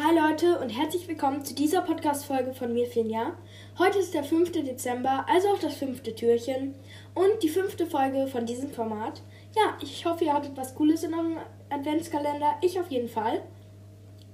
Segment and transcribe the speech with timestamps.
[0.00, 3.32] Hi Leute und herzlich willkommen zu dieser Podcast-Folge von mir, Finja.
[3.78, 4.52] Heute ist der 5.
[4.52, 6.76] Dezember, also auch das fünfte Türchen
[7.16, 9.22] und die fünfte Folge von diesem Format.
[9.56, 11.38] Ja, ich hoffe, ihr hattet was Cooles in eurem
[11.68, 12.58] Adventskalender.
[12.60, 13.42] Ich auf jeden Fall.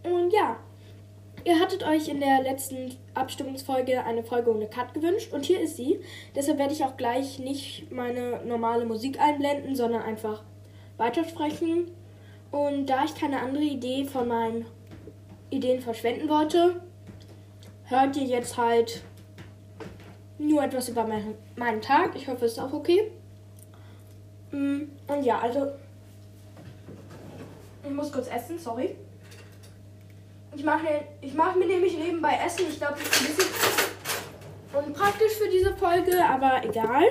[0.02, 0.58] Und ja,
[1.46, 5.78] ihr hattet euch in der letzten Abstimmungsfolge eine Folge ohne Cut gewünscht und hier ist
[5.78, 5.98] sie.
[6.36, 10.42] Deshalb werde ich auch gleich nicht meine normale Musik einblenden, sondern einfach
[10.98, 11.90] weitersprechen.
[12.50, 14.66] Und da ich keine andere Idee von meinen
[15.56, 16.80] Ideen verschwenden wollte,
[17.84, 19.02] hört ihr jetzt halt
[20.38, 22.16] nur etwas über mein, meinen Tag.
[22.16, 23.10] Ich hoffe, es ist auch okay.
[24.50, 25.72] Mm, und ja, also
[27.84, 28.96] ich muss kurz essen, sorry.
[30.56, 30.86] Ich mache
[31.20, 32.66] ich mach mir nämlich nebenbei Essen.
[32.68, 33.54] Ich glaube, das ist ein bisschen
[34.86, 37.04] unpraktisch für diese Folge, aber egal.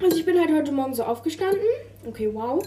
[0.00, 1.60] Also ich bin halt heute Morgen so aufgestanden.
[2.06, 2.62] Okay, wow.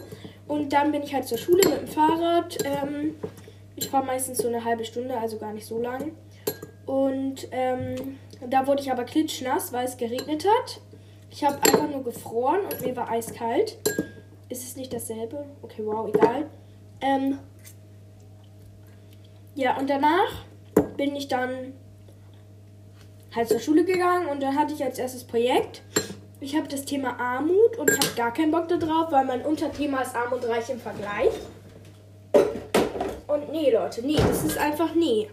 [0.48, 2.58] Und dann bin ich halt zur Schule mit dem Fahrrad.
[2.66, 3.16] Ähm,
[3.82, 6.12] ich fahre meistens so eine halbe Stunde, also gar nicht so lang.
[6.86, 10.82] Und ähm, da wurde ich aber klitschnass, weil es geregnet hat.
[11.32, 13.78] Ich habe einfach nur gefroren und mir war eiskalt.
[14.50, 15.46] Ist es nicht dasselbe?
[15.62, 16.50] Okay, wow, egal.
[17.02, 17.40] Ähm,
[19.56, 20.46] ja, und danach
[20.98, 21.74] bin ich dann
[23.34, 25.82] halt zur Schule gegangen und dann hatte ich als erstes Projekt.
[26.40, 30.02] Ich habe das Thema Armut und ich habe gar keinen Bock darauf, weil mein Unterthema
[30.02, 31.32] ist Arm Reich im Vergleich.
[33.52, 35.30] Nee, Leute, nee, das ist einfach nee.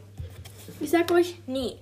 [0.80, 1.76] Ich sag euch, nee.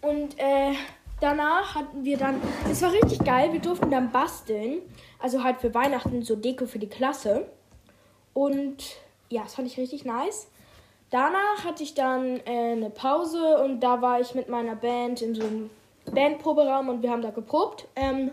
[0.00, 0.72] Und äh,
[1.20, 4.80] danach hatten wir dann, es war richtig geil, wir durften dann basteln.
[5.18, 7.46] Also halt für Weihnachten so Deko für die Klasse.
[8.32, 8.96] Und
[9.28, 10.48] ja, das fand ich richtig nice.
[11.10, 15.34] Danach hatte ich dann äh, eine Pause und da war ich mit meiner Band in
[15.34, 15.70] so einem
[16.10, 17.86] Bandproberaum und wir haben da geprobt.
[17.96, 18.30] Ähm,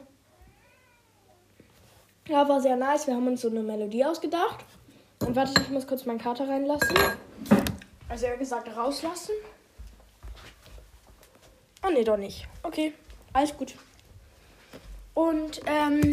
[2.28, 3.08] ja, war sehr nice.
[3.08, 4.66] Wir haben uns so eine Melodie ausgedacht.
[5.26, 6.96] Und warte, ich muss kurz meinen Kater reinlassen.
[8.10, 9.34] Also er gesagt, rauslassen.
[11.86, 12.48] Oh ne, doch nicht.
[12.62, 12.94] Okay,
[13.34, 13.76] alles gut.
[15.14, 16.12] Und ähm,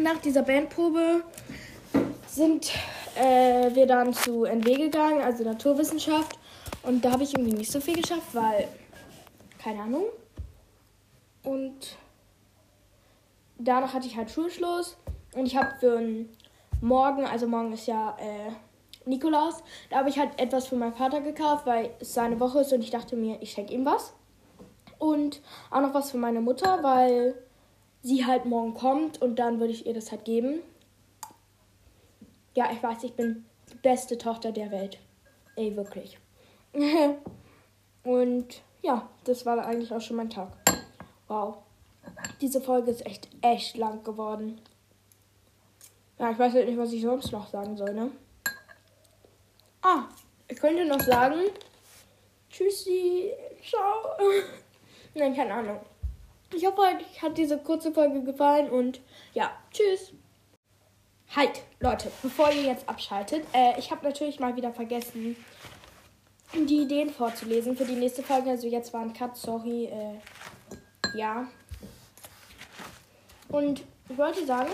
[0.00, 1.22] nach dieser Bandprobe
[2.26, 2.72] sind
[3.16, 6.38] äh, wir dann zu NW gegangen, also Naturwissenschaft.
[6.82, 8.68] Und da habe ich irgendwie nicht so viel geschafft, weil,
[9.62, 10.04] keine Ahnung.
[11.42, 11.96] Und
[13.58, 14.96] danach hatte ich halt Schulschluss.
[15.34, 16.00] Und ich habe für
[16.80, 18.52] morgen, also morgen ist ja äh,
[19.08, 22.72] Nikolaus, da habe ich halt etwas für meinen Vater gekauft, weil es seine Woche ist
[22.72, 24.14] und ich dachte mir, ich schenke ihm was.
[24.98, 27.34] Und auch noch was für meine Mutter, weil
[28.02, 30.60] sie halt morgen kommt und dann würde ich ihr das halt geben.
[32.54, 34.98] Ja, ich weiß, ich bin die beste Tochter der Welt.
[35.56, 36.18] Ey, wirklich.
[38.04, 40.52] und ja, das war eigentlich auch schon mein Tag.
[41.28, 41.58] Wow.
[42.40, 44.60] Diese Folge ist echt, echt lang geworden.
[46.20, 48.10] Ja, ich weiß halt nicht, was ich sonst noch sagen soll, ne?
[49.80, 50.02] Ah,
[50.48, 51.38] ich könnte noch sagen.
[52.50, 53.32] Tschüssi.
[53.66, 54.18] Ciao.
[55.14, 55.80] Nein, keine Ahnung.
[56.54, 59.00] Ich hoffe, euch hat diese kurze Folge gefallen und
[59.32, 60.12] ja, tschüss.
[61.34, 65.36] Halt, Leute, bevor ihr jetzt abschaltet, äh, ich habe natürlich mal wieder vergessen,
[66.52, 68.50] die Ideen vorzulesen für die nächste Folge.
[68.50, 69.86] Also jetzt war ein Cut, sorry.
[69.86, 70.18] Äh,
[71.16, 71.48] ja.
[73.48, 74.70] Und ich wollte sagen,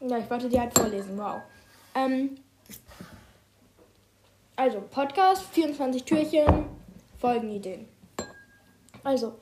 [0.00, 1.18] ja, ich wollte die halt vorlesen.
[1.18, 1.40] Wow.
[1.94, 2.36] Ähm,
[4.56, 6.66] also, Podcast, 24 Türchen,
[7.18, 7.88] Folgenideen.
[9.04, 9.34] Also,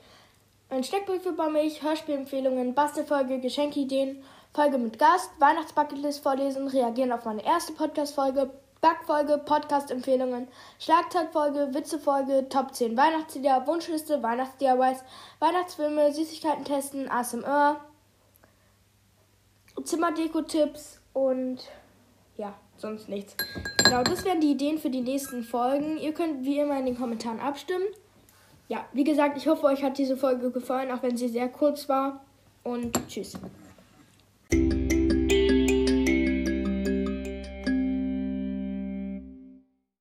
[0.69, 4.23] ein Steckbrief über mich, Hörspielempfehlungen, Bastelfolge, Geschenkideen,
[4.53, 8.51] Folge mit Gast, Weihnachtsbucketlist vorlesen, reagieren auf meine erste Podcast-Folge,
[8.81, 10.47] Backfolge, Podcast-Empfehlungen,
[10.79, 15.03] Schlagzeugfolge, Witzefolge, Top 10 Weihnachtslieder, Wunschliste, Weihnachts-DIYs,
[15.39, 17.81] Weihnachtsfilme, Süßigkeiten testen, ASMR,
[19.85, 21.59] Zimmerdeko-Tipps und
[22.37, 23.35] ja, sonst nichts.
[23.83, 25.97] Genau, das wären die Ideen für die nächsten Folgen.
[25.97, 27.85] Ihr könnt wie immer in den Kommentaren abstimmen.
[28.67, 31.87] Ja, wie gesagt, ich hoffe, euch hat diese Folge gefallen, auch wenn sie sehr kurz
[31.87, 32.25] war.
[32.63, 33.37] Und tschüss.